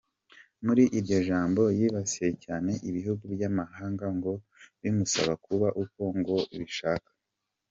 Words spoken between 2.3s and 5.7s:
cyane ibihugu by’amahanga ngo bimusaba kuba